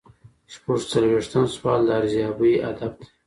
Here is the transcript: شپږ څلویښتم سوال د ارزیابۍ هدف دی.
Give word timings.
شپږ 0.53 0.79
څلویښتم 0.91 1.43
سوال 1.55 1.81
د 1.85 1.89
ارزیابۍ 1.99 2.53
هدف 2.67 2.91
دی. 2.99 3.05